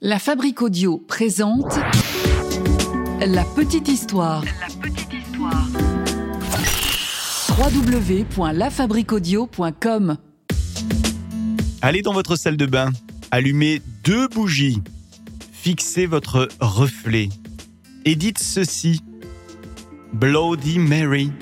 La 0.00 0.20
Fabrique 0.20 0.62
Audio 0.62 0.98
présente 1.08 1.76
La 3.20 3.42
Petite 3.42 3.88
Histoire. 3.88 4.44
La 4.44 4.68
petite 4.80 5.12
histoire. 5.12 5.66
www.lafabriqueaudio.com 7.58 10.16
Allez 11.82 12.02
dans 12.02 12.12
votre 12.12 12.36
salle 12.36 12.56
de 12.56 12.66
bain, 12.66 12.90
allumez 13.32 13.82
deux 14.04 14.28
bougies, 14.28 14.80
fixez 15.50 16.06
votre 16.06 16.46
reflet 16.60 17.30
et 18.04 18.14
dites 18.14 18.38
ceci. 18.38 19.00
Bloody 20.12 20.78
Mary, 20.78 21.32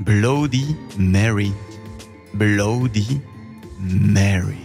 Bloody 0.00 0.74
Mary, 0.96 1.52
Bloody 2.32 3.20
Mary. 3.78 4.63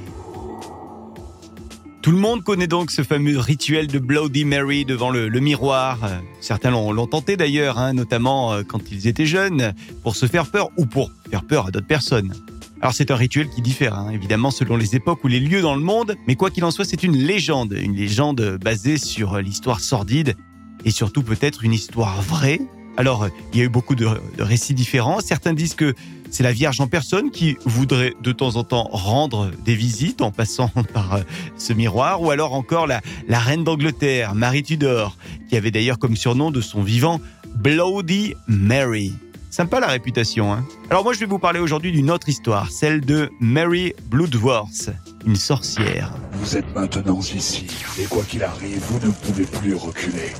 Tout 2.01 2.11
le 2.11 2.17
monde 2.17 2.43
connaît 2.45 2.67
donc 2.67 2.91
ce 2.91 3.01
fameux 3.01 3.37
rituel 3.37 3.87
de 3.87 3.99
Bloody 3.99 4.45
Mary 4.45 4.85
devant 4.85 5.09
le, 5.09 5.29
miroir. 5.39 5.99
Euh, 6.05 6.17
Certains 6.39 6.71
l'ont 6.71 6.93
l'ont 6.93 7.07
tenté 7.07 7.35
d'ailleurs, 7.35 7.77
hein, 7.77 7.91
notamment 7.91 8.53
euh, 8.53 8.63
quand 8.63 8.89
ils 8.89 9.07
étaient 9.07 9.25
jeunes, 9.25 9.73
pour 10.01 10.15
se 10.15 10.25
faire 10.25 10.49
peur 10.49 10.69
ou 10.77 10.85
pour 10.85 11.11
faire 11.29 11.43
peur 11.43 11.67
à 11.67 11.71
d'autres 11.71 11.87
personnes. 11.87 12.33
Alors 12.79 12.93
c'est 12.93 13.11
un 13.11 13.17
rituel 13.17 13.49
qui 13.49 13.61
diffère 13.61 13.95
hein, 13.95 14.11
évidemment 14.11 14.49
selon 14.49 14.77
les 14.77 14.95
époques 14.95 15.21
ou 15.25 15.27
les 15.27 15.41
lieux 15.41 15.61
dans 15.61 15.75
le 15.75 15.81
monde, 15.81 16.15
mais 16.25 16.35
quoi 16.35 16.49
qu'il 16.49 16.63
en 16.63 16.71
soit, 16.71 16.85
c'est 16.85 17.03
une 17.03 17.17
légende, 17.17 17.73
une 17.73 17.95
légende 17.95 18.57
basée 18.63 18.97
sur 18.97 19.33
euh, 19.33 19.41
l'histoire 19.41 19.81
sordide 19.81 20.37
et 20.85 20.91
surtout 20.91 21.23
peut-être 21.23 21.65
une 21.65 21.73
histoire 21.73 22.21
vraie. 22.21 22.61
Alors 22.99 23.29
il 23.53 23.59
y 23.59 23.61
a 23.61 23.65
eu 23.65 23.69
beaucoup 23.69 23.95
de, 23.95 24.05
récits 24.39 24.73
différents. 24.73 25.21
Certains 25.21 25.53
disent 25.53 25.73
que 25.73 25.95
c'est 26.29 26.43
la 26.43 26.51
Vierge 26.51 26.81
en 26.81 26.87
personne 26.87 27.31
qui 27.31 27.57
voudrait 27.63 28.13
de 28.21 28.33
temps 28.33 28.57
en 28.57 28.65
temps 28.65 28.89
rendre 28.91 29.51
des 29.63 29.73
visites 29.73 30.21
en 30.21 30.31
passant 30.31 30.67
par 30.93 31.15
euh, 31.15 31.21
ce 31.57 31.71
miroir, 31.71 32.21
ou 32.21 32.29
alors 32.29 32.53
encore 32.53 32.87
la, 32.87 32.99
la 33.29 33.39
reine 33.39 33.63
d'Angleterre, 33.63 34.35
Marie 34.35 34.63
Tudor, 34.63 35.15
qui 35.47 35.55
avait 35.55 35.71
d'ailleurs 35.71 35.97
comme 35.97 36.17
surnom 36.17 36.51
de 36.51 36.59
son 36.59 36.83
vivant 36.83 37.21
Bloody 37.55 38.33
Mary. 38.47 39.13
Sympa 39.49 39.79
la 39.79 39.87
réputation, 39.87 40.51
hein 40.51 40.65
Alors 40.89 41.03
moi 41.05 41.13
je 41.13 41.19
vais 41.19 41.25
vous 41.25 41.39
parler 41.39 41.61
aujourd'hui 41.61 41.93
d'une 41.93 42.11
autre 42.11 42.27
histoire, 42.27 42.69
celle 42.69 42.99
de 42.99 43.31
Mary 43.39 43.93
Bloodworth, 44.09 44.91
une 45.25 45.37
sorcière. 45.37 46.13
Vous 46.33 46.57
êtes 46.57 46.75
maintenant 46.75 47.21
ici, 47.21 47.65
et 47.97 48.03
quoi 48.05 48.23
qu'il 48.23 48.43
arrive, 48.43 48.79
vous 48.89 49.07
ne 49.07 49.11
pouvez 49.11 49.45
plus 49.45 49.73
reculer. 49.73 50.33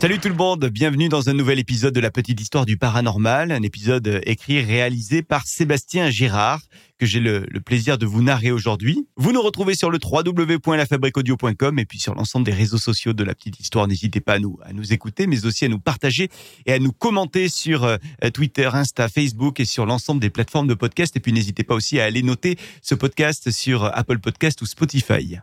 Salut 0.00 0.20
tout 0.20 0.28
le 0.28 0.34
monde, 0.36 0.64
bienvenue 0.66 1.08
dans 1.08 1.28
un 1.28 1.34
nouvel 1.34 1.58
épisode 1.58 1.92
de 1.92 1.98
la 1.98 2.12
petite 2.12 2.40
histoire 2.40 2.64
du 2.64 2.76
paranormal, 2.76 3.50
un 3.50 3.62
épisode 3.64 4.20
écrit 4.26 4.58
et 4.58 4.62
réalisé 4.62 5.22
par 5.22 5.44
Sébastien 5.44 6.08
Girard, 6.08 6.60
que 7.00 7.04
j'ai 7.04 7.18
le, 7.18 7.44
plaisir 7.66 7.98
de 7.98 8.06
vous 8.06 8.22
narrer 8.22 8.52
aujourd'hui. 8.52 9.08
Vous 9.16 9.32
nous 9.32 9.42
retrouvez 9.42 9.74
sur 9.74 9.90
le 9.90 9.98
www.lafabriqueaudio.com 10.00 11.80
et 11.80 11.84
puis 11.84 11.98
sur 11.98 12.14
l'ensemble 12.14 12.46
des 12.46 12.52
réseaux 12.52 12.78
sociaux 12.78 13.12
de 13.12 13.24
la 13.24 13.34
petite 13.34 13.58
histoire. 13.58 13.88
N'hésitez 13.88 14.20
pas 14.20 14.34
à 14.34 14.38
nous, 14.38 14.60
nous 14.72 14.92
écouter, 14.92 15.26
mais 15.26 15.44
aussi 15.44 15.64
à 15.64 15.68
nous 15.68 15.80
partager 15.80 16.28
et 16.64 16.72
à 16.72 16.78
nous 16.78 16.92
commenter 16.92 17.48
sur 17.48 17.82
euh, 17.82 17.96
Twitter, 18.32 18.70
Insta, 18.72 19.08
Facebook 19.08 19.58
et 19.58 19.64
sur 19.64 19.84
l'ensemble 19.84 20.20
des 20.20 20.30
plateformes 20.30 20.68
de 20.68 20.74
podcast. 20.74 21.16
Et 21.16 21.20
puis 21.20 21.32
n'hésitez 21.32 21.64
pas 21.64 21.74
aussi 21.74 21.98
à 21.98 22.04
aller 22.04 22.22
noter 22.22 22.56
ce 22.82 22.94
podcast 22.94 23.50
sur 23.50 23.84
Apple 23.84 24.20
Podcast 24.20 24.62
ou 24.62 24.66
Spotify. 24.66 25.38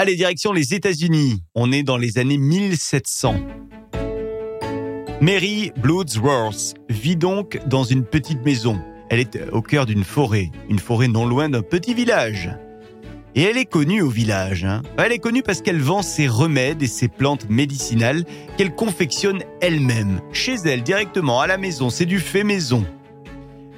Allez, 0.00 0.14
direction 0.14 0.52
les 0.52 0.74
États-Unis. 0.74 1.42
On 1.56 1.72
est 1.72 1.82
dans 1.82 1.96
les 1.96 2.18
années 2.18 2.38
1700. 2.38 3.34
Mary 5.20 5.72
Bloodsworth 5.76 6.74
vit 6.88 7.16
donc 7.16 7.58
dans 7.66 7.82
une 7.82 8.04
petite 8.04 8.44
maison. 8.44 8.78
Elle 9.10 9.18
est 9.18 9.40
au 9.50 9.60
cœur 9.60 9.86
d'une 9.86 10.04
forêt, 10.04 10.52
une 10.68 10.78
forêt 10.78 11.08
non 11.08 11.26
loin 11.26 11.48
d'un 11.48 11.62
petit 11.62 11.94
village. 11.94 12.48
Et 13.34 13.42
elle 13.42 13.56
est 13.56 13.64
connue 13.64 14.00
au 14.00 14.08
village. 14.08 14.64
hein. 14.64 14.82
Elle 14.98 15.10
est 15.10 15.18
connue 15.18 15.42
parce 15.42 15.62
qu'elle 15.62 15.80
vend 15.80 16.02
ses 16.02 16.28
remèdes 16.28 16.80
et 16.80 16.86
ses 16.86 17.08
plantes 17.08 17.50
médicinales 17.50 18.24
qu'elle 18.56 18.76
confectionne 18.76 19.42
elle-même, 19.60 20.20
chez 20.32 20.54
elle 20.64 20.84
directement, 20.84 21.40
à 21.40 21.48
la 21.48 21.58
maison. 21.58 21.90
C'est 21.90 22.06
du 22.06 22.20
fait 22.20 22.44
maison. 22.44 22.86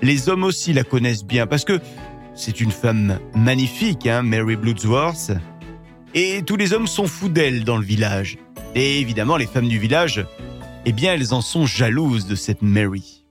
Les 0.03 0.29
hommes 0.29 0.45
aussi 0.45 0.75
la 0.75 0.85
connaissent 0.85 1.25
bien 1.25 1.47
parce 1.47 1.65
que 1.65 1.81
c'est 2.35 2.61
une 2.61 2.73
femme 2.73 3.19
magnifique, 3.35 4.07
hein, 4.07 4.21
Mary 4.21 4.57
Bloodsworth. 4.57 5.33
Et 6.13 6.43
tous 6.45 6.57
les 6.57 6.73
hommes 6.73 6.89
sont 6.89 7.07
fous 7.07 7.29
d'elle 7.29 7.63
dans 7.63 7.77
le 7.77 7.85
village. 7.85 8.37
Et 8.75 9.01
évidemment, 9.01 9.37
les 9.37 9.47
femmes 9.47 9.69
du 9.69 9.79
village, 9.79 10.27
eh 10.85 10.93
bien, 10.93 11.15
elles 11.15 11.33
en 11.33 11.41
sont 11.41 11.67
jalouses 11.67 12.27
de 12.27 12.35
cette 12.35 12.63
Mary. 12.63 13.25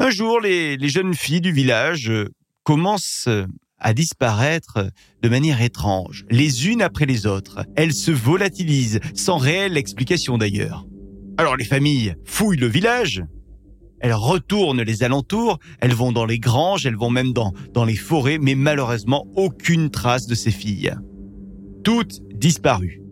Un 0.00 0.10
jour, 0.10 0.40
les, 0.40 0.76
jeunes 0.88 1.14
filles 1.14 1.40
du 1.40 1.52
village 1.52 2.10
euh, 2.10 2.30
commencent 2.64 3.26
euh, 3.28 3.46
à 3.78 3.94
disparaître 3.94 4.90
de 5.22 5.28
manière 5.28 5.62
étrange, 5.62 6.24
les 6.30 6.66
unes 6.66 6.82
après 6.82 7.06
les 7.06 7.26
autres. 7.26 7.64
Elles 7.76 7.94
se 7.94 8.10
volatilisent, 8.10 8.98
sans 9.14 9.36
réelle 9.36 9.76
explication 9.76 10.36
d'ailleurs. 10.36 10.84
Alors 11.38 11.56
les 11.56 11.64
familles 11.64 12.14
fouillent 12.24 12.56
le 12.56 12.66
village, 12.66 13.22
elles 14.00 14.14
retournent 14.14 14.82
les 14.82 15.02
alentours, 15.02 15.58
elles 15.80 15.94
vont 15.94 16.12
dans 16.12 16.26
les 16.26 16.38
granges, 16.38 16.86
elles 16.86 16.96
vont 16.96 17.10
même 17.10 17.32
dans, 17.32 17.52
dans 17.72 17.84
les 17.84 17.94
forêts, 17.94 18.38
mais 18.38 18.54
malheureusement 18.54 19.26
aucune 19.36 19.90
trace 19.90 20.26
de 20.26 20.34
ces 20.34 20.50
filles. 20.50 20.92
Toutes 21.84 22.20
disparues. 22.34 23.02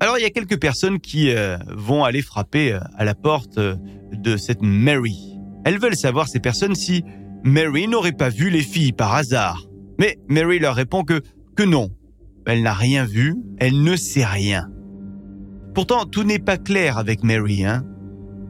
Alors 0.00 0.18
il 0.18 0.22
y 0.22 0.26
a 0.26 0.30
quelques 0.30 0.60
personnes 0.60 0.98
qui 0.98 1.30
euh, 1.30 1.56
vont 1.68 2.02
aller 2.04 2.22
frapper 2.22 2.72
euh, 2.72 2.80
à 2.96 3.04
la 3.04 3.14
porte 3.14 3.58
euh, 3.58 3.76
de 4.12 4.36
cette 4.36 4.60
Mary. 4.60 5.38
Elles 5.64 5.78
veulent 5.78 5.96
savoir 5.96 6.26
ces 6.26 6.40
personnes 6.40 6.74
si 6.74 7.04
Mary 7.44 7.86
n'aurait 7.86 8.12
pas 8.12 8.28
vu 8.28 8.50
les 8.50 8.62
filles 8.62 8.92
par 8.92 9.14
hasard. 9.14 9.64
Mais 10.00 10.18
Mary 10.28 10.58
leur 10.58 10.74
répond 10.74 11.04
que 11.04 11.22
que 11.54 11.62
non. 11.62 11.90
Elle 12.46 12.62
n'a 12.62 12.74
rien 12.74 13.04
vu, 13.04 13.36
elle 13.58 13.82
ne 13.82 13.94
sait 13.94 14.24
rien. 14.24 14.68
Pourtant, 15.74 16.04
tout 16.04 16.24
n'est 16.24 16.40
pas 16.40 16.58
clair 16.58 16.98
avec 16.98 17.22
Mary, 17.22 17.64
hein. 17.64 17.84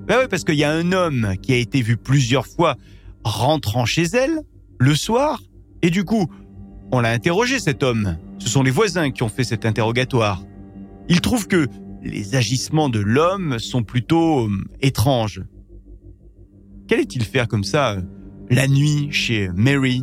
Ben 0.06 0.16
oui, 0.20 0.26
parce 0.28 0.44
qu'il 0.44 0.56
y 0.56 0.64
a 0.64 0.72
un 0.72 0.92
homme 0.92 1.34
qui 1.42 1.52
a 1.52 1.56
été 1.56 1.82
vu 1.82 1.96
plusieurs 1.96 2.46
fois 2.46 2.76
rentrant 3.24 3.84
chez 3.84 4.04
elle 4.04 4.40
le 4.78 4.94
soir, 4.94 5.40
et 5.82 5.90
du 5.90 6.04
coup, 6.04 6.26
on 6.90 7.00
l'a 7.00 7.10
interrogé 7.10 7.58
cet 7.60 7.82
homme. 7.82 8.16
Ce 8.42 8.48
sont 8.48 8.64
les 8.64 8.72
voisins 8.72 9.12
qui 9.12 9.22
ont 9.22 9.28
fait 9.28 9.44
cet 9.44 9.64
interrogatoire. 9.64 10.44
Ils 11.08 11.20
trouvent 11.20 11.46
que 11.46 11.68
les 12.02 12.34
agissements 12.34 12.88
de 12.88 12.98
l'homme 12.98 13.60
sont 13.60 13.84
plutôt 13.84 14.48
euh, 14.48 14.64
étranges. 14.80 15.42
Qu'allait-il 16.88 17.24
faire 17.24 17.46
comme 17.46 17.62
ça 17.62 17.92
euh, 17.92 18.02
la 18.50 18.66
nuit 18.66 19.12
chez 19.12 19.48
Mary? 19.54 20.02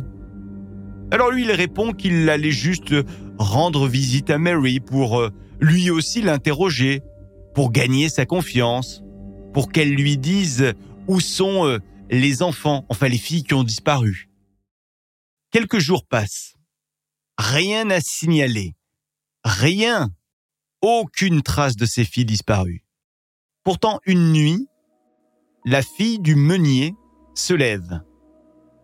Alors 1.10 1.30
lui, 1.30 1.44
il 1.44 1.52
répond 1.52 1.92
qu'il 1.92 2.30
allait 2.30 2.50
juste 2.50 2.94
rendre 3.36 3.86
visite 3.86 4.30
à 4.30 4.38
Mary 4.38 4.80
pour 4.80 5.20
euh, 5.20 5.28
lui 5.60 5.90
aussi 5.90 6.22
l'interroger, 6.22 7.02
pour 7.54 7.72
gagner 7.72 8.08
sa 8.08 8.24
confiance, 8.24 9.02
pour 9.52 9.70
qu'elle 9.70 9.92
lui 9.92 10.16
dise 10.16 10.72
où 11.08 11.20
sont 11.20 11.66
euh, 11.66 11.78
les 12.10 12.42
enfants, 12.42 12.86
enfin 12.88 13.08
les 13.08 13.18
filles 13.18 13.44
qui 13.44 13.52
ont 13.52 13.64
disparu. 13.64 14.30
Quelques 15.50 15.78
jours 15.78 16.06
passent. 16.06 16.54
Rien 17.40 17.88
à 17.88 18.02
signaler. 18.02 18.74
Rien. 19.44 20.10
Aucune 20.82 21.40
trace 21.40 21.74
de 21.74 21.86
ces 21.86 22.04
filles 22.04 22.26
disparues. 22.26 22.84
Pourtant, 23.64 23.98
une 24.04 24.30
nuit, 24.30 24.68
la 25.64 25.80
fille 25.80 26.18
du 26.18 26.34
meunier 26.34 26.94
se 27.34 27.54
lève. 27.54 28.02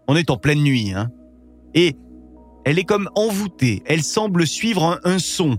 On 0.08 0.16
est 0.16 0.30
en 0.30 0.38
pleine 0.38 0.62
nuit, 0.62 0.94
hein. 0.94 1.10
Et 1.74 1.96
elle 2.64 2.78
est 2.78 2.84
comme 2.84 3.10
envoûtée. 3.14 3.82
Elle 3.84 4.02
semble 4.02 4.46
suivre 4.46 4.84
un, 4.84 5.00
un 5.04 5.18
son. 5.18 5.58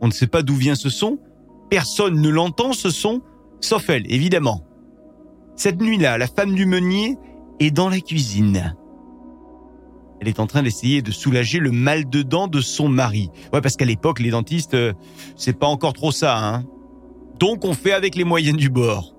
On 0.00 0.08
ne 0.08 0.12
sait 0.12 0.26
pas 0.26 0.42
d'où 0.42 0.56
vient 0.56 0.74
ce 0.74 0.90
son. 0.90 1.20
Personne 1.70 2.20
ne 2.20 2.28
l'entend, 2.28 2.72
ce 2.72 2.90
son, 2.90 3.22
sauf 3.60 3.88
elle, 3.88 4.12
évidemment. 4.12 4.66
Cette 5.54 5.80
nuit-là, 5.80 6.18
la 6.18 6.26
femme 6.26 6.56
du 6.56 6.66
meunier 6.66 7.16
est 7.60 7.70
dans 7.70 7.88
la 7.88 8.00
cuisine. 8.00 8.74
Elle 10.20 10.28
est 10.28 10.38
en 10.38 10.46
train 10.46 10.62
d'essayer 10.62 11.00
de 11.00 11.10
soulager 11.10 11.58
le 11.58 11.70
mal 11.70 12.08
de 12.08 12.22
dents 12.22 12.46
de 12.46 12.60
son 12.60 12.88
mari. 12.88 13.30
Ouais, 13.52 13.60
parce 13.60 13.76
qu'à 13.76 13.86
l'époque, 13.86 14.20
les 14.20 14.30
dentistes, 14.30 14.74
euh, 14.74 14.92
c'est 15.34 15.58
pas 15.58 15.66
encore 15.66 15.94
trop 15.94 16.12
ça, 16.12 16.38
hein. 16.38 16.64
Donc, 17.38 17.64
on 17.64 17.72
fait 17.72 17.92
avec 17.92 18.16
les 18.16 18.24
moyens 18.24 18.56
du 18.56 18.68
bord. 18.68 19.14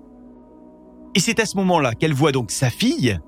Et 1.16 1.20
c'est 1.20 1.40
à 1.40 1.46
ce 1.46 1.56
moment-là 1.56 1.94
qu'elle 1.94 2.14
voit 2.14 2.30
donc 2.30 2.52
sa 2.52 2.70
fille 2.70 3.18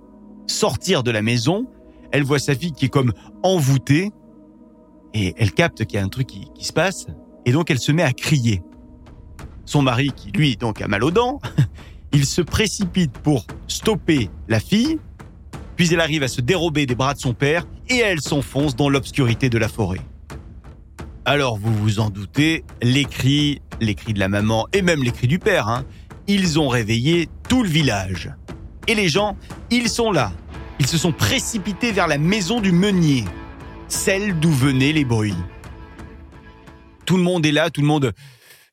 sortir 0.46 1.02
de 1.02 1.10
la 1.10 1.20
maison. 1.20 1.66
Elle 2.12 2.22
voit 2.22 2.38
sa 2.38 2.54
fille 2.54 2.70
qui 2.70 2.84
est 2.84 2.90
comme 2.90 3.12
envoûtée. 3.42 4.12
Et 5.12 5.34
elle 5.36 5.52
capte 5.52 5.84
qu'il 5.84 5.98
y 5.98 6.02
a 6.02 6.04
un 6.04 6.08
truc 6.08 6.28
qui, 6.28 6.48
qui 6.54 6.64
se 6.64 6.72
passe. 6.72 7.06
Et 7.44 7.50
donc, 7.50 7.72
elle 7.72 7.80
se 7.80 7.90
met 7.90 8.04
à 8.04 8.12
crier. 8.12 8.62
Son 9.64 9.82
mari, 9.82 10.12
qui 10.14 10.30
lui, 10.30 10.56
donc, 10.56 10.80
a 10.80 10.86
mal 10.86 11.02
aux 11.02 11.10
dents, 11.10 11.40
il 12.12 12.24
se 12.24 12.40
précipite 12.40 13.18
pour 13.18 13.46
stopper 13.66 14.30
la 14.48 14.60
fille. 14.60 14.98
Puis 15.76 15.92
elle 15.92 16.00
arrive 16.00 16.22
à 16.22 16.28
se 16.28 16.40
dérober 16.40 16.86
des 16.86 16.94
bras 16.94 17.14
de 17.14 17.18
son 17.18 17.34
père 17.34 17.66
et 17.88 17.98
elle 17.98 18.20
s'enfonce 18.20 18.76
dans 18.76 18.88
l'obscurité 18.88 19.48
de 19.50 19.58
la 19.58 19.68
forêt. 19.68 20.00
Alors 21.24 21.56
vous 21.56 21.74
vous 21.74 22.00
en 22.00 22.10
doutez, 22.10 22.64
les 22.82 23.04
cris, 23.04 23.60
les 23.80 23.94
cris 23.94 24.12
de 24.12 24.20
la 24.20 24.28
maman 24.28 24.66
et 24.72 24.82
même 24.82 25.02
les 25.02 25.10
cris 25.10 25.28
du 25.28 25.38
père, 25.38 25.68
hein, 25.68 25.84
ils 26.26 26.58
ont 26.58 26.68
réveillé 26.68 27.28
tout 27.48 27.62
le 27.62 27.68
village. 27.68 28.30
Et 28.86 28.94
les 28.94 29.08
gens, 29.08 29.36
ils 29.70 29.88
sont 29.88 30.12
là. 30.12 30.32
Ils 30.78 30.86
se 30.86 30.98
sont 30.98 31.12
précipités 31.12 31.92
vers 31.92 32.08
la 32.08 32.18
maison 32.18 32.60
du 32.60 32.72
meunier, 32.72 33.24
celle 33.88 34.38
d'où 34.38 34.50
venaient 34.50 34.92
les 34.92 35.04
bruits. 35.04 35.34
Tout 37.06 37.16
le 37.16 37.22
monde 37.22 37.46
est 37.46 37.52
là, 37.52 37.70
tout 37.70 37.80
le 37.80 37.86
monde 37.86 38.12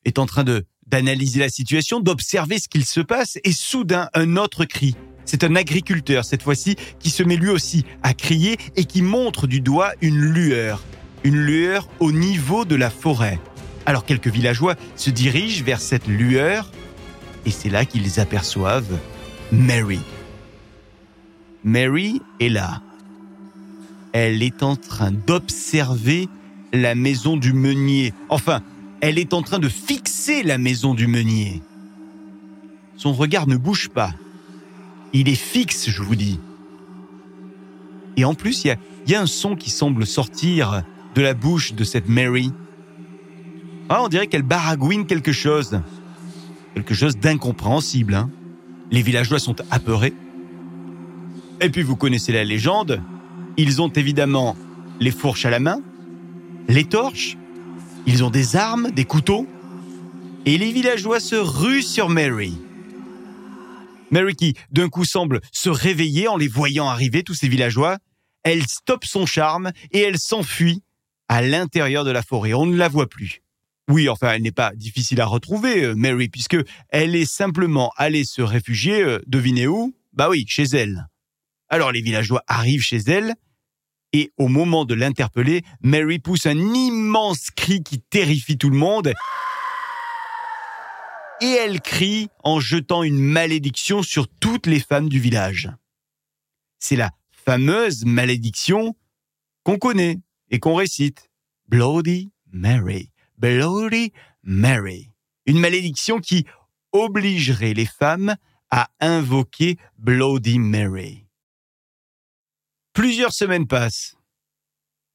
est 0.04 0.18
en 0.18 0.26
train 0.26 0.44
d'analyser 0.86 1.40
la 1.40 1.48
situation, 1.48 2.00
d'observer 2.00 2.58
ce 2.58 2.68
qu'il 2.68 2.84
se 2.84 3.00
passe, 3.00 3.38
et 3.44 3.52
soudain 3.52 4.08
un 4.14 4.36
autre 4.36 4.64
cri. 4.64 4.96
C'est 5.24 5.44
un 5.44 5.56
agriculteur, 5.56 6.24
cette 6.24 6.42
fois-ci, 6.42 6.76
qui 6.98 7.10
se 7.10 7.22
met 7.22 7.36
lui 7.36 7.50
aussi 7.50 7.84
à 8.02 8.14
crier 8.14 8.56
et 8.76 8.84
qui 8.84 9.02
montre 9.02 9.46
du 9.46 9.60
doigt 9.60 9.92
une 10.00 10.20
lueur. 10.20 10.82
Une 11.24 11.36
lueur 11.36 11.88
au 12.00 12.12
niveau 12.12 12.64
de 12.64 12.74
la 12.74 12.90
forêt. 12.90 13.38
Alors 13.86 14.04
quelques 14.04 14.28
villageois 14.28 14.76
se 14.96 15.10
dirigent 15.10 15.64
vers 15.64 15.80
cette 15.80 16.06
lueur 16.06 16.70
et 17.44 17.50
c'est 17.50 17.70
là 17.70 17.84
qu'ils 17.84 18.20
aperçoivent 18.20 18.98
Mary. 19.50 20.00
Mary 21.64 22.20
est 22.40 22.48
là. 22.48 22.82
Elle 24.12 24.42
est 24.42 24.62
en 24.62 24.76
train 24.76 25.10
d'observer 25.10 26.28
la 26.72 26.94
maison 26.94 27.36
du 27.36 27.52
meunier. 27.52 28.12
Enfin, 28.28 28.62
elle 29.00 29.18
est 29.18 29.32
en 29.34 29.42
train 29.42 29.58
de 29.58 29.68
fixer 29.68 30.42
la 30.42 30.58
maison 30.58 30.94
du 30.94 31.06
meunier. 31.06 31.62
Son 32.96 33.12
regard 33.12 33.46
ne 33.46 33.56
bouge 33.56 33.88
pas. 33.88 34.12
Il 35.12 35.28
est 35.28 35.34
fixe, 35.34 35.90
je 35.90 36.02
vous 36.02 36.16
dis. 36.16 36.38
Et 38.16 38.24
en 38.24 38.34
plus, 38.34 38.64
il 38.64 38.76
y 39.06 39.14
a, 39.14 39.20
un 39.20 39.26
son 39.26 39.56
qui 39.56 39.70
semble 39.70 40.06
sortir 40.06 40.82
de 41.14 41.22
la 41.22 41.34
bouche 41.34 41.74
de 41.74 41.84
cette 41.84 42.08
Mary. 42.08 42.52
Ah, 43.88 44.02
on 44.02 44.08
dirait 44.08 44.26
qu'elle 44.26 44.42
baragouine 44.42 45.06
quelque 45.06 45.32
chose. 45.32 45.80
Quelque 46.74 46.94
chose 46.94 47.16
d'incompréhensible. 47.16 48.14
Hein. 48.14 48.30
Les 48.90 49.02
villageois 49.02 49.38
sont 49.38 49.56
apeurés. 49.70 50.14
Et 51.60 51.70
puis 51.70 51.82
vous 51.82 51.96
connaissez 51.96 52.32
la 52.32 52.44
légende. 52.44 53.00
Ils 53.56 53.82
ont 53.82 53.88
évidemment 53.88 54.56
les 55.00 55.10
fourches 55.10 55.44
à 55.44 55.50
la 55.50 55.60
main, 55.60 55.80
les 56.68 56.84
torches, 56.84 57.36
ils 58.06 58.24
ont 58.24 58.30
des 58.30 58.56
armes, 58.56 58.90
des 58.90 59.04
couteaux. 59.04 59.46
Et 60.44 60.58
les 60.58 60.72
villageois 60.72 61.20
se 61.20 61.36
ruent 61.36 61.82
sur 61.82 62.08
Mary. 62.08 62.58
Mary 64.12 64.36
qui, 64.36 64.54
d'un 64.70 64.88
coup, 64.88 65.04
semble 65.04 65.40
se 65.50 65.68
réveiller 65.68 66.28
en 66.28 66.36
les 66.36 66.46
voyant 66.46 66.88
arriver, 66.88 67.24
tous 67.24 67.34
ces 67.34 67.48
villageois. 67.48 67.98
Elle 68.44 68.66
stoppe 68.66 69.04
son 69.04 69.26
charme 69.26 69.72
et 69.90 70.00
elle 70.00 70.18
s'enfuit 70.18 70.82
à 71.28 71.42
l'intérieur 71.42 72.04
de 72.04 72.10
la 72.10 72.22
forêt. 72.22 72.52
On 72.52 72.66
ne 72.66 72.76
la 72.76 72.88
voit 72.88 73.08
plus. 73.08 73.42
Oui, 73.88 74.08
enfin, 74.08 74.32
elle 74.32 74.42
n'est 74.42 74.52
pas 74.52 74.72
difficile 74.74 75.20
à 75.20 75.26
retrouver, 75.26 75.82
euh, 75.84 75.94
Mary, 75.94 76.28
puisque 76.28 76.56
elle 76.90 77.16
est 77.16 77.26
simplement 77.26 77.90
allée 77.96 78.24
se 78.24 78.42
réfugier, 78.42 79.02
euh, 79.02 79.18
devinez 79.26 79.66
où? 79.66 79.94
Bah 80.12 80.28
oui, 80.28 80.44
chez 80.46 80.64
elle. 80.64 81.08
Alors 81.68 81.90
les 81.90 82.02
villageois 82.02 82.42
arrivent 82.46 82.82
chez 82.82 82.98
elle, 82.98 83.34
et 84.12 84.30
au 84.36 84.48
moment 84.48 84.84
de 84.84 84.94
l'interpeller, 84.94 85.62
Mary 85.80 86.18
pousse 86.18 86.46
un 86.46 86.58
immense 86.58 87.50
cri 87.50 87.82
qui 87.82 87.98
terrifie 87.98 88.58
tout 88.58 88.70
le 88.70 88.76
monde. 88.76 89.14
Et 91.42 91.50
elle 91.50 91.80
crie 91.80 92.28
en 92.44 92.60
jetant 92.60 93.02
une 93.02 93.18
malédiction 93.18 94.04
sur 94.04 94.28
toutes 94.28 94.68
les 94.68 94.78
femmes 94.78 95.08
du 95.08 95.18
village. 95.18 95.70
C'est 96.78 96.94
la 96.94 97.10
fameuse 97.32 98.04
malédiction 98.04 98.94
qu'on 99.64 99.76
connaît 99.76 100.20
et 100.50 100.60
qu'on 100.60 100.76
récite. 100.76 101.30
Bloody 101.66 102.30
Mary. 102.52 103.10
Bloody 103.38 104.12
Mary. 104.44 105.10
Une 105.46 105.58
malédiction 105.58 106.20
qui 106.20 106.46
obligerait 106.92 107.74
les 107.74 107.86
femmes 107.86 108.36
à 108.70 108.90
invoquer 109.00 109.78
Bloody 109.98 110.60
Mary. 110.60 111.26
Plusieurs 112.92 113.32
semaines 113.32 113.66
passent. 113.66 114.14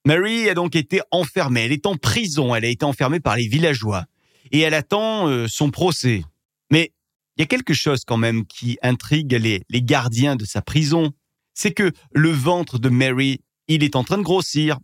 Mary 0.03 0.50
a 0.50 0.56
donc 0.56 0.75
été 0.75 1.00
enfermée. 1.12 1.63
Elle 1.63 1.71
est 1.71 1.85
en 1.85 1.95
prison. 1.95 2.53
Elle 2.53 2.65
a 2.65 2.69
été 2.69 2.83
enfermée 2.83 3.21
par 3.21 3.38
les 3.38 3.47
villageois. 3.47 4.07
Et 4.52 4.60
elle 4.60 4.74
attend 4.74 5.28
euh, 5.28 5.48
son 5.48 5.72
procès. 5.72 6.24
Mais 6.72 6.92
il 7.36 7.42
y 7.42 7.44
a 7.44 7.48
quelque 7.48 7.74
chose 7.74 8.04
quand 8.06 8.18
même 8.18 8.46
qui 8.46 8.78
intrigue 8.82 9.34
les, 9.34 9.64
les 9.70 9.82
gardiens 9.82 10.36
de 10.36 10.46
sa 10.46 10.62
prison. 10.62 11.12
C'est 11.54 11.74
que 11.74 11.92
le 12.12 12.30
ventre 12.30 12.80
de 12.80 12.90
Mary, 12.90 13.42
il 13.68 13.84
est 13.84 13.96
en 13.96 14.04
train 14.04 14.18
de 14.18 14.24
grossir. 14.24 14.80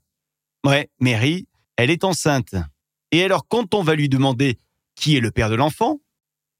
Ouais, 0.65 0.89
Mary, 0.99 1.47
elle 1.77 1.89
est 1.89 2.03
enceinte. 2.03 2.55
Et 3.11 3.23
alors, 3.23 3.47
quand 3.47 3.73
on 3.73 3.83
va 3.83 3.95
lui 3.95 4.09
demander 4.09 4.57
qui 4.95 5.15
est 5.15 5.19
le 5.19 5.31
père 5.31 5.49
de 5.49 5.55
l'enfant, 5.55 5.99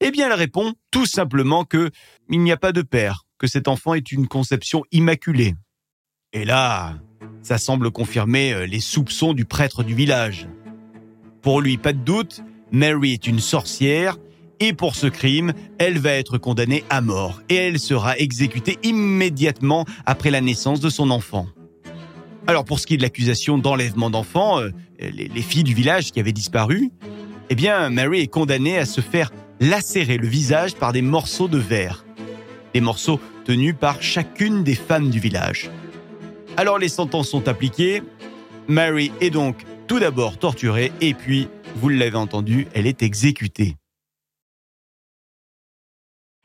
eh 0.02 0.12
bien, 0.12 0.28
elle 0.28 0.34
répond 0.34 0.74
tout 0.92 1.06
simplement 1.06 1.66
que 1.66 1.90
il 2.30 2.42
n'y 2.42 2.52
a 2.52 2.58
pas 2.58 2.72
de 2.72 2.82
père, 2.82 3.26
que 3.38 3.48
cet 3.48 3.68
enfant 3.68 3.94
est 3.94 4.12
une 4.12 4.28
conception 4.28 4.84
immaculée. 4.92 5.56
Et 6.34 6.46
là, 6.46 7.00
ça 7.42 7.58
semble 7.58 7.92
confirmer 7.92 8.54
euh, 8.54 8.66
les 8.66 8.80
soupçons 8.80 9.34
du 9.34 9.46
prêtre 9.46 9.84
du 9.84 9.96
village. 9.96 10.48
Pour 11.42 11.62
lui, 11.62 11.78
pas 11.78 11.94
de 11.94 12.00
doute, 12.00 12.42
Mary 12.74 13.14
est 13.14 13.28
une 13.28 13.40
sorcière 13.40 14.18
et 14.60 14.74
pour 14.74 14.96
ce 14.96 15.06
crime, 15.06 15.54
elle 15.78 16.00
va 16.00 16.14
être 16.14 16.40
condamnée 16.40 16.84
à 16.90 17.02
mort 17.02 17.42
et 17.48 17.56
elle 17.56 17.80
sera 17.80 18.18
exécutée 18.18 18.80
immédiatement 18.81 19.86
après 20.08 20.31
la 20.31 20.42
naissance 20.42 20.80
de 20.80 20.90
son 20.90 21.12
enfant. 21.12 21.46
Alors 22.48 22.66
pour 22.66 22.80
ce 22.80 22.88
qui 22.88 22.96
est 22.96 22.98
de 22.98 23.04
l'accusation 23.04 23.60
d'enlèvement 23.60 24.10
d'enfants, 24.10 24.60
euh, 24.60 24.72
les, 25.00 25.42
filles 25.44 25.64
du 25.64 25.75
village 25.75 26.12
qui 26.12 26.20
avaient 26.20 26.34
disparu, 26.34 26.90
eh 27.52 27.56
bien 27.56 27.92
Mary 27.92 28.22
est 28.22 28.28
condamnée 28.28 28.80
à 28.80 28.86
se 28.86 29.02
faire 29.02 29.31
lacérer 29.60 30.18
le 30.18 30.28
visage 30.28 30.74
par 30.74 30.94
des 30.94 31.04
morceaux 31.04 31.48
de 31.48 31.60
verre. 31.60 32.06
Des 32.74 32.81
morceaux 32.81 33.19
tenus 33.46 33.76
par 33.80 34.02
chacune 34.02 34.64
des 34.64 34.76
femmes 34.76 35.12
du 35.12 35.19
village. 35.19 35.69
Alors 36.58 36.80
les 36.80 36.90
sentences 36.90 37.30
sont 37.30 37.48
appliquées. 37.48 38.02
Mary 38.68 39.12
est 39.22 39.30
donc 39.30 39.58
tout 39.86 40.00
d'abord 40.00 40.38
torturée 40.40 40.92
et 41.02 41.14
puis, 41.14 41.48
vous 41.75 41.90
l'avez 41.90 42.18
entendu, 42.18 42.68
elle 42.74 42.88
est 42.88 43.04
exécutée. 43.04 43.78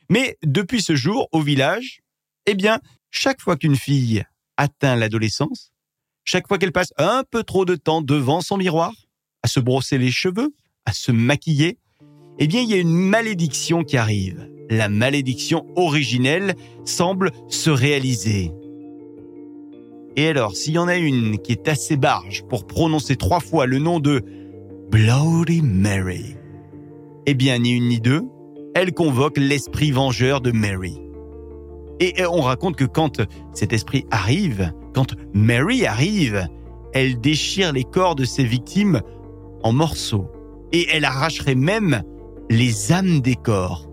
Mais 0.09 0.37
depuis 0.43 0.83
ce 0.83 0.97
jour, 0.97 1.29
au 1.33 1.41
village, 1.41 2.01
eh 2.47 2.55
bien, 2.55 2.81
chaque 3.11 3.41
fois 3.41 3.57
qu'une 3.57 3.77
fille 3.77 4.25
atteint 4.57 4.97
l'adolescence, 4.97 5.73
chaque 6.25 6.49
fois 6.49 6.59
qu'elle 6.59 6.73
passe 6.73 6.93
un 6.97 7.25
peu 7.31 7.43
trop 7.43 7.65
de 7.65 7.77
temps 7.77 8.03
devant 8.03 8.41
son 8.41 8.57
miroir, 8.57 8.93
à 9.43 9.49
se 9.49 9.61
brosser 9.61 9.99
les 9.99 10.11
cheveux, 10.11 10.55
à 10.87 10.93
se 10.93 11.13
maquiller, 11.13 11.79
eh 12.39 12.47
bien, 12.47 12.63
il 12.63 12.71
y 12.71 12.75
a 12.75 12.79
une 12.79 12.95
malédiction 12.95 13.85
qui 13.85 13.97
arrive. 13.97 14.49
La 14.71 14.89
malédiction 14.89 15.67
originelle 15.77 16.55
semble 16.85 17.33
se 17.49 17.71
réaliser. 17.71 18.53
Et 20.17 20.29
alors, 20.29 20.57
s'il 20.57 20.75
y 20.75 20.79
en 20.79 20.89
a 20.89 20.97
une 20.97 21.39
qui 21.39 21.53
est 21.53 21.69
assez 21.69 21.97
barge 21.97 22.45
pour 22.49 22.67
prononcer 22.67 23.17
trois 23.17 23.41
fois 23.41 23.67
le 23.67 23.79
nom 23.79 24.01
de 24.01 24.25
Bloody 24.91 25.61
Mary, 25.61 26.35
eh 27.27 27.35
bien, 27.35 27.59
ni 27.59 27.73
une 27.73 27.89
ni 27.89 28.01
deux, 28.01 28.23
elle 28.75 28.95
convoque 28.95 29.37
l'esprit 29.37 29.91
vengeur 29.91 30.41
de 30.41 30.51
Mary. 30.51 30.99
Et 32.01 32.15
on 32.25 32.41
raconte 32.41 32.77
que 32.77 32.87
quand 32.87 33.21
cet 33.53 33.75
esprit 33.75 34.07
arrive, 34.11 34.73
quand 34.95 35.15
Mary 35.35 35.85
arrive, 35.85 36.49
elle 36.95 37.21
déchire 37.21 37.75
les 37.75 37.85
corps 37.85 38.15
de 38.15 38.25
ses 38.25 38.45
victimes 38.45 39.03
en 39.63 39.73
morceaux. 39.73 40.31
Et 40.73 40.87
elle 40.91 41.05
arracherait 41.05 41.55
même 41.55 42.03
les 42.49 42.91
âmes 42.91 43.21
des 43.21 43.35
corps. 43.35 43.91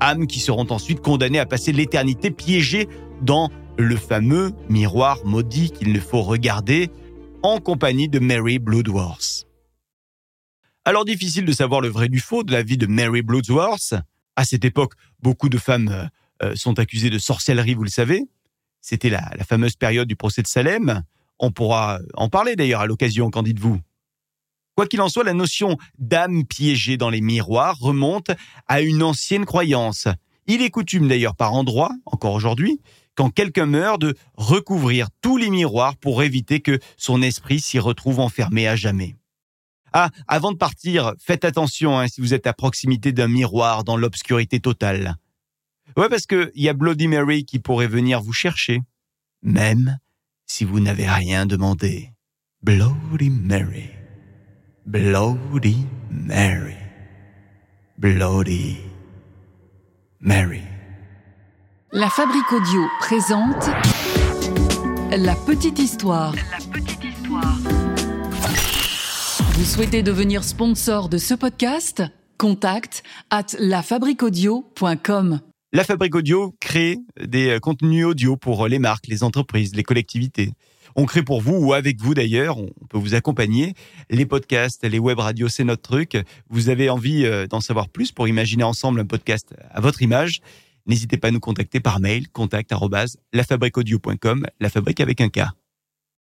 Âmes 0.00 0.26
qui 0.26 0.40
seront 0.40 0.66
ensuite 0.70 1.00
condamnées 1.00 1.38
à 1.38 1.46
passer 1.46 1.72
l'éternité 1.72 2.30
piégées 2.30 2.88
dans 3.20 3.50
le 3.76 3.96
fameux 3.96 4.52
miroir 4.70 5.18
maudit 5.26 5.70
qu'il 5.70 5.92
ne 5.92 6.00
faut 6.00 6.22
regarder 6.22 6.88
en 7.42 7.58
compagnie 7.58 8.08
de 8.08 8.20
Mary 8.20 8.58
Bloodworth. 8.58 9.51
Alors 10.84 11.04
difficile 11.04 11.44
de 11.44 11.52
savoir 11.52 11.80
le 11.80 11.88
vrai 11.88 12.08
du 12.08 12.18
faux 12.18 12.42
de 12.42 12.50
la 12.50 12.64
vie 12.64 12.76
de 12.76 12.86
Mary 12.86 13.22
Bloodworth. 13.22 13.94
À 14.34 14.44
cette 14.44 14.64
époque, 14.64 14.94
beaucoup 15.20 15.48
de 15.48 15.56
femmes 15.56 16.10
euh, 16.42 16.56
sont 16.56 16.80
accusés 16.80 17.08
de 17.08 17.18
sorcellerie, 17.18 17.74
vous 17.74 17.84
le 17.84 17.90
savez. 17.90 18.24
C'était 18.80 19.08
la, 19.08 19.30
fameuse 19.46 19.76
période 19.76 20.08
du 20.08 20.16
procès 20.16 20.42
de 20.42 20.48
Salem. 20.48 21.04
On 21.38 21.52
pourra 21.52 22.00
en 22.14 22.28
parler 22.28 22.56
d'ailleurs 22.56 22.80
à 22.80 22.86
l'occasion, 22.86 23.30
qu'en 23.30 23.44
dites-vous? 23.44 23.78
Quoi 24.74 24.88
qu'il 24.88 25.00
en 25.00 25.08
soit, 25.08 25.22
la 25.22 25.34
notion 25.34 25.76
d'âme 25.98 26.44
piégée 26.44 26.96
dans 26.96 27.10
les 27.10 27.20
miroirs 27.20 27.78
remonte 27.78 28.32
à 28.66 28.80
une 28.80 29.04
ancienne 29.04 29.44
croyance. 29.44 30.08
Il 30.48 30.62
est 30.62 30.70
coutume 30.70 31.06
d'ailleurs 31.06 31.36
par 31.36 31.52
endroits, 31.52 31.92
encore 32.06 32.32
aujourd'hui, 32.32 32.80
quand 33.14 33.30
quelqu'un 33.30 33.66
meurt, 33.66 34.00
de 34.00 34.16
recouvrir 34.34 35.10
tous 35.20 35.36
les 35.36 35.50
miroirs 35.50 35.96
pour 35.96 36.24
éviter 36.24 36.58
que 36.58 36.80
son 36.96 37.22
esprit 37.22 37.60
s'y 37.60 37.78
retrouve 37.78 38.18
enfermé 38.18 38.66
à 38.66 38.74
jamais. 38.74 39.14
Ah, 39.92 40.10
avant 40.26 40.52
de 40.52 40.56
partir, 40.56 41.14
faites 41.18 41.44
attention 41.44 41.98
hein, 41.98 42.08
si 42.08 42.20
vous 42.20 42.34
êtes 42.34 42.46
à 42.46 42.52
proximité 42.52 43.12
d'un 43.12 43.28
miroir 43.28 43.84
dans 43.84 43.96
l'obscurité 43.96 44.60
totale. 44.60 45.16
Ouais, 45.96 46.08
parce 46.08 46.26
que 46.26 46.50
y 46.54 46.68
a 46.68 46.72
Bloody 46.72 47.08
Mary 47.08 47.44
qui 47.44 47.58
pourrait 47.58 47.86
venir 47.86 48.22
vous 48.22 48.32
chercher, 48.32 48.80
même 49.42 49.98
si 50.46 50.64
vous 50.64 50.80
n'avez 50.80 51.08
rien 51.08 51.46
demandé. 51.46 52.10
Bloody 52.62 53.30
Mary. 53.30 53.90
Bloody 54.86 55.86
Mary. 56.10 56.76
Bloody 57.98 58.78
Mary. 60.20 60.62
La 61.92 62.08
Fabrique 62.08 62.50
Audio 62.52 62.86
présente 63.00 63.68
La 65.10 65.34
petite 65.34 65.78
histoire. 65.78 66.34
Vous 69.62 69.68
souhaitez 69.68 70.02
devenir 70.02 70.42
sponsor 70.42 71.08
de 71.08 71.18
ce 71.18 71.34
podcast? 71.34 72.02
Contact 72.36 73.04
at 73.30 73.46
lafabriquaudio.com. 73.60 75.38
La 75.72 75.84
Fabrique 75.84 76.16
Audio 76.16 76.56
crée 76.58 76.98
des 77.24 77.50
euh, 77.50 77.60
contenus 77.60 78.06
audio 78.06 78.36
pour 78.36 78.66
les 78.66 78.80
marques, 78.80 79.06
les 79.06 79.22
entreprises, 79.22 79.76
les 79.76 79.84
collectivités. 79.84 80.50
On 80.96 81.04
crée 81.04 81.22
pour 81.22 81.40
vous 81.40 81.54
ou 81.54 81.74
avec 81.74 82.00
vous 82.00 82.12
d'ailleurs, 82.12 82.58
on 82.58 82.70
peut 82.90 82.98
vous 82.98 83.14
accompagner. 83.14 83.74
Les 84.10 84.26
podcasts, 84.26 84.84
les 84.84 84.98
web 84.98 85.20
radios, 85.20 85.48
c'est 85.48 85.62
notre 85.62 85.82
truc. 85.82 86.18
Vous 86.50 86.68
avez 86.68 86.90
envie 86.90 87.24
euh, 87.24 87.46
d'en 87.46 87.60
savoir 87.60 87.88
plus 87.88 88.10
pour 88.10 88.26
imaginer 88.26 88.64
ensemble 88.64 88.98
un 88.98 89.06
podcast 89.06 89.54
à 89.70 89.80
votre 89.80 90.02
image? 90.02 90.40
N'hésitez 90.88 91.18
pas 91.18 91.28
à 91.28 91.30
nous 91.30 91.38
contacter 91.38 91.78
par 91.78 92.00
mail, 92.00 92.28
contact 92.30 92.74
la 93.32 93.44
fabrique 93.44 94.98
avec 94.98 95.20
un 95.20 95.28
K. 95.28 95.42